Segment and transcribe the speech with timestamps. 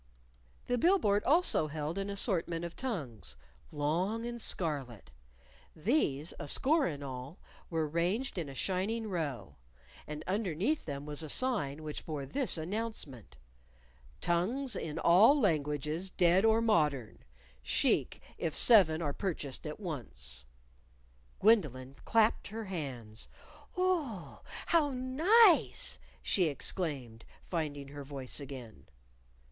[0.65, 3.35] The bill board also held an assortment of tongues
[3.71, 5.11] long and scarlet.
[5.75, 7.37] These, a score in all,
[7.69, 9.57] were ranged in a shining row.
[10.07, 13.37] And underneath them was a sign which bore this announcement:
[14.21, 17.19] Tongues In All Languages Dead or Modern
[17.61, 20.45] Chic if Seven Are Purchased at Once.
[21.39, 23.27] Gwendolyn clapped her hands.
[23.77, 24.37] "Oo!
[24.65, 28.87] how nice!" she exclaimed, finding her voice again.